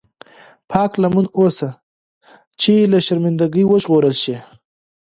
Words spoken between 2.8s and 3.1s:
له